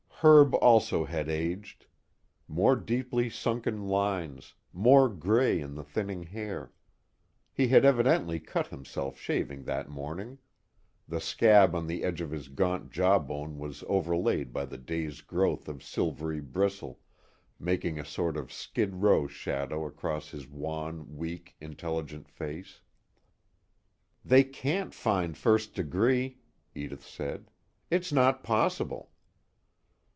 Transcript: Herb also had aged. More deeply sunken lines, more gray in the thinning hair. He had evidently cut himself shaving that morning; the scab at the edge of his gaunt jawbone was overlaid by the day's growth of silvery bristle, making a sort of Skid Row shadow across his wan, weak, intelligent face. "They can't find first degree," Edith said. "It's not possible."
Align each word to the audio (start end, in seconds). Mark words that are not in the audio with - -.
Herb 0.23 0.53
also 0.53 1.03
had 1.03 1.29
aged. 1.29 1.87
More 2.47 2.75
deeply 2.75 3.27
sunken 3.27 3.87
lines, 3.87 4.53
more 4.71 5.09
gray 5.09 5.59
in 5.59 5.73
the 5.73 5.83
thinning 5.83 6.21
hair. 6.21 6.71
He 7.51 7.69
had 7.69 7.83
evidently 7.85 8.39
cut 8.39 8.67
himself 8.67 9.17
shaving 9.17 9.63
that 9.63 9.89
morning; 9.89 10.37
the 11.07 11.19
scab 11.19 11.73
at 11.73 11.87
the 11.87 12.03
edge 12.03 12.21
of 12.21 12.29
his 12.29 12.49
gaunt 12.49 12.91
jawbone 12.91 13.57
was 13.57 13.83
overlaid 13.87 14.53
by 14.53 14.65
the 14.65 14.77
day's 14.77 15.21
growth 15.21 15.67
of 15.67 15.81
silvery 15.81 16.39
bristle, 16.39 16.99
making 17.59 17.97
a 17.97 18.05
sort 18.05 18.37
of 18.37 18.53
Skid 18.53 18.97
Row 18.97 19.25
shadow 19.25 19.87
across 19.87 20.29
his 20.29 20.47
wan, 20.47 21.17
weak, 21.17 21.55
intelligent 21.59 22.29
face. 22.29 22.81
"They 24.23 24.43
can't 24.43 24.93
find 24.93 25.35
first 25.35 25.73
degree," 25.73 26.37
Edith 26.75 27.07
said. 27.07 27.49
"It's 27.89 28.11
not 28.13 28.43
possible." 28.43 29.07